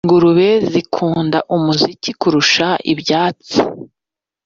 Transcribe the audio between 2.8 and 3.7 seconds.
ibyatsi